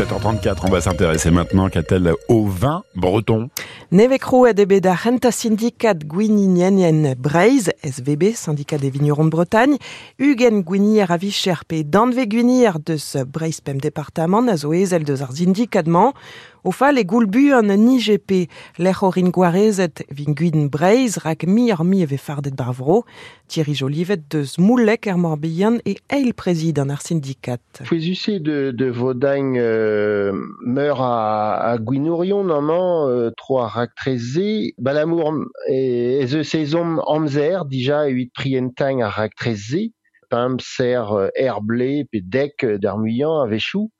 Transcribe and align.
7h34, 0.00 0.60
on 0.66 0.70
va 0.70 0.80
s'intéresser 0.80 1.30
maintenant 1.30 1.68
qu'a-t-elle 1.68 2.14
au 2.28 2.46
vin 2.46 2.84
breton? 2.94 3.50
Nevekro 3.92 4.46
a 4.46 4.54
debe 4.54 4.78
da 4.80 4.94
renta 4.94 5.30
syndicat 5.30 6.06
Gwininienien 6.06 7.14
Breiz, 7.18 7.68
SVB, 7.84 8.32
syndicat 8.34 8.78
des 8.78 8.88
vignerons 8.88 9.26
de 9.26 9.28
Bretagne, 9.28 9.76
Hugen 10.18 10.62
Gwini 10.62 11.02
a 11.02 11.04
ravi 11.04 11.30
cherpe 11.30 11.82
danve 11.84 12.26
Gwinir 12.26 12.78
de 12.78 12.96
ce 12.96 13.24
Breiz 13.24 13.60
pem 13.60 13.76
département 13.76 14.48
a 14.48 14.56
zo 14.56 14.72
ezel 14.72 15.04
de 15.04 15.16
syndicatman, 15.16 16.14
au 16.64 16.72
fa 16.72 16.92
les 16.92 17.04
goulbu 17.04 17.52
an 17.54 17.68
NIGP, 17.70 18.48
l'ech 18.78 19.02
orin 19.02 19.30
gwarezet 19.30 20.04
vin 20.10 20.34
gwin 20.34 20.68
Breiz 20.68 21.18
rak 21.18 21.44
mi 21.46 21.70
ar 21.72 21.84
mi 21.84 22.02
eve 22.02 22.18
fardet 22.18 22.54
barvro, 22.56 23.04
Thierry 23.50 23.74
Jolivet 23.74 24.22
de 24.30 24.44
Zmoulek 24.44 25.08
er 25.08 25.16
morbihan 25.18 25.78
et 25.84 25.98
eil 26.08 26.32
président 26.34 26.88
ar 26.88 27.02
syndicat. 27.02 27.58
Fouezussé 27.84 28.38
de, 28.38 28.70
de 28.70 28.86
Vaudagne 28.86 29.58
euh, 29.58 30.32
meurt 30.64 31.00
à, 31.00 31.56
à 31.72 31.78
Guinourion, 31.78 32.44
normalement, 32.44 33.08
euh, 33.08 33.30
trois 33.36 33.66
ractrezé. 33.66 34.74
Balamour 34.78 35.34
et 35.68 36.24
the 36.30 36.42
saison 36.42 37.00
amzer, 37.08 37.64
déjà, 37.64 38.06
huit 38.06 38.32
prientang 38.32 39.00
à 39.00 39.08
ractrezé. 39.08 39.92
Pam, 40.28 40.60
ser, 40.60 41.12
euh, 41.12 41.28
herblé, 41.34 42.04
pe 42.12 42.18
dec 42.22 42.64
d'armuyan, 42.64 43.40
avec 43.40 43.60
chou. 43.60 43.90
Euh, 43.90 43.99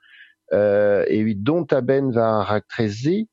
et 0.53 1.19
huit 1.19 1.43
dont 1.43 1.67
va 1.71 2.43
ractrezé. 2.43 3.29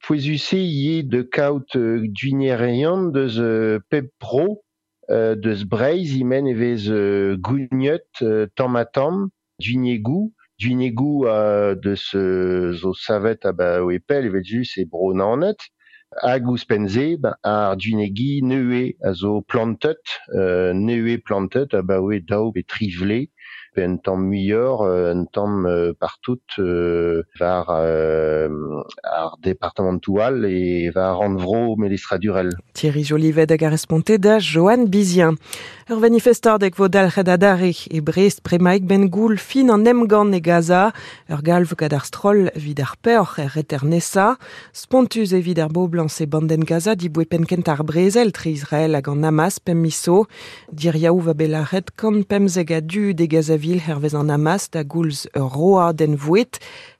Fouezussé 0.00 0.58
y 0.58 0.98
est 0.98 1.02
de 1.02 1.22
kaut 1.22 1.76
duinierian 1.76 3.04
de 3.04 3.26
the 3.26 3.82
pep 3.90 4.10
pro, 4.18 4.62
euh, 5.10 5.34
de 5.34 5.54
zbreiz, 5.54 6.16
imen 6.16 6.46
evez 6.46 6.88
euh, 6.90 7.36
gouniot, 7.36 8.02
euh, 8.22 8.46
tamatam, 8.56 9.30
duiniegou, 9.60 10.32
duiniegou 10.58 11.26
euh, 11.26 11.74
de 11.74 11.94
ce 11.94 12.72
zo 12.72 12.94
savet 12.94 13.44
a 13.44 13.52
ba 13.52 13.82
o 13.82 13.90
epel 13.90 14.26
evet 14.26 14.44
jus 14.44 14.76
e 14.78 14.84
bro 14.84 15.12
nanet, 15.14 15.58
hag 16.22 16.48
ouspenze 16.48 17.16
ben, 17.18 17.34
ar 17.42 17.76
duinegi 17.76 18.42
neue 18.42 18.96
a 19.02 19.12
zo 19.12 19.42
plantet, 19.42 20.02
euh, 20.34 20.72
neue 20.72 21.18
plantet 21.18 21.74
a 21.74 21.82
ba 21.82 22.00
oe 22.00 22.20
daou 22.20 22.52
e 22.56 22.62
trivle, 22.62 23.28
un 23.84 23.96
tamm 23.96 24.28
muior, 24.28 24.82
euh, 24.82 25.12
un 25.12 25.24
tamm 25.24 25.66
euh, 25.66 25.92
partout 25.98 26.38
euh, 26.58 27.22
euh, 27.40 28.48
ar 29.02 29.36
departementual 29.42 30.44
e 30.44 30.90
var 30.94 31.20
an 31.20 31.36
vro 31.36 31.76
melistradurel. 31.76 32.50
Thierry 32.74 33.04
Jolivet 33.04 33.46
da 33.46 34.38
Johan 34.40 34.86
Bizien. 34.86 35.34
Ur 35.88 36.00
manifestardek 36.02 36.74
vo 36.74 36.88
dalc'het 36.88 37.28
adare 37.30 37.70
e 37.70 38.00
Brest 38.00 38.40
premaik 38.42 38.82
ben 38.90 39.06
goul 39.08 39.36
fin 39.38 39.70
an 39.70 39.86
emgan 39.86 40.32
e 40.34 40.40
Gaza, 40.40 40.92
ur 41.30 41.42
galv 41.46 41.76
gad 41.78 41.92
ar 41.94 42.04
stroll 42.04 42.50
vid 42.56 42.80
ar 42.80 42.96
peoc'h 42.98 43.38
er 43.38 43.52
reter 43.54 43.84
nesa, 43.84 44.34
spontus 44.72 45.30
e 45.30 45.38
vid 45.46 45.60
ar 45.62 45.70
boblan 45.70 46.08
se 46.08 46.26
banden 46.26 46.64
Gaza 46.66 46.96
di 46.96 47.08
boe 47.08 47.24
penkent 47.24 47.68
ar 47.68 47.84
brezel 47.84 48.32
tri 48.32 48.56
Israel 48.58 48.96
hag 48.98 49.06
an 49.08 49.22
Hamas 49.22 49.60
pem 49.60 49.78
miso, 49.78 50.26
dir 50.72 50.98
yaou 50.98 51.20
va 51.22 51.34
belaret 51.38 51.94
kan 51.94 52.24
pem 52.24 52.48
zeg 52.48 52.72
a 52.72 52.80
de 52.80 53.26
Hervez 53.74 54.14
an 54.14 54.30
Hamas 54.30 54.70
da 54.70 54.82
goulz 54.84 55.26
ur 55.34 55.50
roa 55.50 55.92
den 55.92 56.16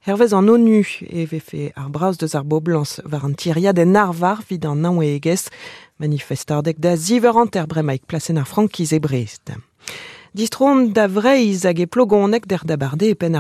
hervez 0.01 0.33
an 0.33 0.49
ONU 0.51 0.83
e 1.07 1.27
vefe 1.31 1.71
ar 1.77 1.91
braus 1.95 2.19
deus 2.19 2.35
ar 2.35 2.43
boblans 2.43 2.99
var 3.05 3.25
an 3.25 3.35
tiria 3.35 3.73
den 3.73 3.97
arvar 3.97 4.43
vid 4.49 4.67
an 4.67 4.83
da 7.55 7.67
bremaik 7.67 8.07
plasen 8.07 8.39
ar 8.39 8.47
frankiz 8.47 8.93
e 8.93 8.99
Brest. 8.99 9.53
Distron 10.37 10.93
da 10.93 11.07
vreiz 11.09 11.65
plogonek 11.87 12.45
der 12.51 12.65
dabarde 12.69 13.07
e 13.09 13.15
pen 13.15 13.37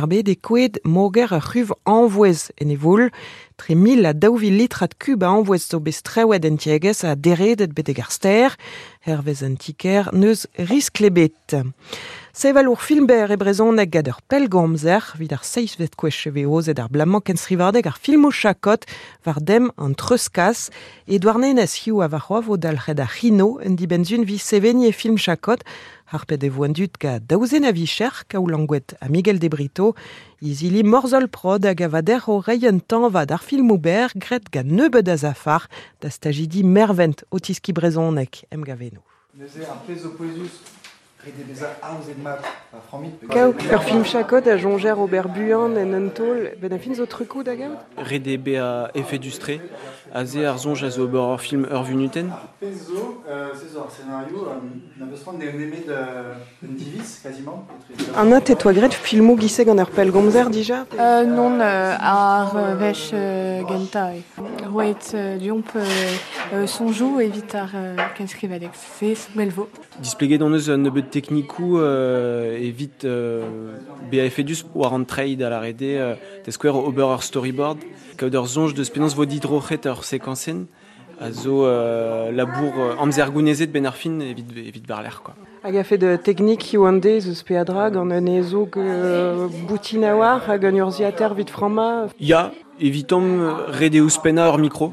moger 0.84 1.32
a 1.32 1.40
c'huv 1.40 1.74
envouez 1.84 2.50
en 2.56 2.70
e 2.70 2.76
voul, 2.76 3.10
tre 3.58 3.74
a 4.06 4.12
daouvil 4.14 4.56
litrat 4.56 4.94
kub 4.98 5.22
a 5.22 5.28
envouez 5.28 5.66
zo 5.68 5.80
bestrewed 5.80 6.44
en 6.44 6.56
tiegez 6.56 7.04
a 7.04 7.14
ar 8.00 8.56
hervez 9.06 9.42
an 9.46 9.54
tiker 9.56 10.10
neus 10.12 10.46
risklebet. 10.58 11.54
Seval 12.36 12.68
ur 12.68 12.80
filmber 12.82 13.30
e 13.32 13.36
brezonek 13.40 13.92
gad 13.94 14.10
ur 14.10 14.18
pelgomzer, 14.28 15.04
vid 15.16 15.32
ar 15.32 15.44
seiz 15.46 15.78
vet 15.80 15.94
kwech 15.96 16.26
veoz 16.34 16.68
ed 16.68 16.82
ar 16.82 16.90
blamman 16.92 17.22
ken 17.24 17.38
srivardeg 17.40 17.86
ar 17.88 17.96
filmo 17.96 18.32
chakot 18.34 18.84
var 19.24 19.38
dem 19.40 19.70
an 19.78 19.94
treuskas, 19.94 20.68
e 21.06 21.16
douarnenez 21.22 21.78
hiou 21.84 22.02
a 22.04 22.10
var 22.12 22.26
vo 22.44 22.58
dalc'hed 22.58 23.00
ar 23.00 23.12
chino 23.16 23.56
en 23.64 23.78
dibenzun 23.78 24.26
vi 24.28 24.36
seveni 24.36 24.90
e 24.90 24.92
film 24.92 25.16
chakot, 25.16 25.62
ar 26.12 26.26
ped 26.26 26.44
e 26.44 26.50
ga 27.00 27.18
daouzen 27.18 27.64
a 27.64 27.72
vicher, 27.72 28.12
ka 28.28 28.38
ou 28.38 28.48
langwet 28.48 28.94
a 29.00 29.08
Miguel 29.08 29.38
de 29.38 29.48
Brito, 29.48 29.94
izili 30.40 30.82
morzol 30.82 31.28
prod 31.28 31.64
hag 31.64 31.80
a 31.82 31.88
vader 31.88 32.22
o 32.26 32.40
reien 32.40 32.80
tan 32.80 33.08
vad 33.12 33.32
ar 33.32 33.40
film 33.40 33.70
ober 33.70 34.10
gret 34.14 34.50
ga 34.50 34.62
stagidi 36.10 36.62
mervent 36.62 37.24
o 37.30 37.38
tiski 37.38 37.72
brezonek 37.72 38.44
a 43.30 43.48
ur 43.48 43.82
film 43.82 44.04
chakot 44.04 44.46
a 44.46 44.56
jonger 44.56 44.98
ober 44.98 45.26
buan 45.28 45.76
en 45.76 45.92
un 45.94 46.08
tol, 46.08 46.50
ben 46.60 46.72
a 46.72 46.78
fin 46.78 46.94
zo 46.94 47.06
trukou 47.06 47.42
da 47.42 47.54
gaout 47.56 47.78
Rede 47.96 48.36
be 48.38 48.56
a 48.58 48.90
efe 48.94 49.18
dustre, 49.18 49.58
a 50.14 50.24
ze 50.24 50.44
ar 50.44 50.58
zonj 50.58 50.84
a 50.84 50.90
zo 50.90 51.04
ober 51.04 51.18
ur 51.32 51.40
film 51.40 51.66
ur 51.70 51.82
vunuten. 51.82 52.28
Pez 52.60 52.86
zo, 52.86 53.22
euh, 53.28 53.48
c'est 53.58 53.72
zo 53.72 53.80
ar 53.80 53.90
scénario, 53.90 54.46
euh, 54.46 54.60
na 54.98 55.06
ran 55.24 55.32
de 55.32 55.46
nemet 55.46 55.84
de 55.86 56.68
divis, 56.68 57.18
quasiment. 57.22 57.66
An 58.16 58.32
a 58.32 58.40
tet 58.40 58.64
oa 58.64 58.72
gret 58.72 58.94
filmo 58.94 59.36
giseg 59.36 59.68
an 59.68 59.78
ur 59.80 59.90
pelgomzer 59.90 60.48
dija 60.50 60.84
Euh, 60.98 61.24
non, 61.24 61.58
euh, 61.60 61.96
ar 61.98 62.56
euh, 62.56 62.74
vech 62.76 63.10
euh, 63.14 63.62
genta. 63.66 64.12
e. 64.14 64.20
Roet 64.72 65.12
euh, 65.14 65.36
diomp 65.38 65.64
euh, 65.74 65.84
euh, 66.52 66.66
sonjou 66.66 67.20
evit 67.20 67.54
ar 67.54 67.70
euh, 67.74 67.96
kenskrivedek. 68.16 68.70
C'est 68.74 69.16
melvo. 69.34 69.68
Displeget 69.98 70.42
an 70.42 70.52
eus 70.54 70.70
un 70.70 70.84
nebeud 71.06 71.10
teknikou 71.10 71.78
euh, 71.78 72.58
evit 72.58 73.04
euh, 73.04 73.42
be 74.10 74.18
a 74.20 74.24
efe 74.24 74.42
dus 74.42 74.64
war 74.74 74.92
an 74.92 75.04
trade 75.04 75.42
a 75.42 75.50
la 75.50 75.60
rede 75.60 75.82
euh, 75.82 76.14
teskwer 76.44 76.74
ober 76.74 77.04
ur 77.04 77.22
storyboard. 77.22 77.78
Kaout 78.16 78.34
ur 78.34 78.46
zonj 78.46 78.74
deus 78.74 78.90
penans 78.90 79.14
vo 79.14 79.24
didrochet 79.24 79.86
ur 79.86 80.04
sekansen, 80.04 80.66
a 81.20 81.30
zo 81.32 81.64
euh, 81.64 82.30
labour 82.32 82.74
euh, 82.78 83.02
amzer 83.02 83.30
gounezet 83.32 83.72
ben 83.72 83.86
ar 83.86 83.96
fin 83.96 84.20
evit, 84.20 84.46
evit 84.56 84.86
bar 84.86 85.02
l'air, 85.02 85.22
quoi. 85.22 85.34
Hag 85.64 85.76
a 85.76 85.84
fait 85.84 85.98
de 85.98 86.16
teknik 86.16 86.72
i 86.72 86.78
oan 86.78 87.00
dez 87.00 87.26
eus 87.26 87.42
pe 87.42 87.56
a 87.56 87.64
drag 87.64 87.96
an 87.96 88.10
an 88.10 88.26
ezo 88.26 88.68
euh, 88.76 89.48
boutin 89.68 90.04
a 90.04 90.14
war 90.14 90.40
hag 90.46 90.64
an 90.64 90.76
ur 90.76 90.90
ziater 90.90 91.34
vid 91.34 91.50
frama. 91.50 92.08
Ya, 92.20 92.52
evitom 92.80 93.50
rede 93.68 94.00
ouspenna 94.00 94.48
ur 94.52 94.58
mikro. 94.58 94.92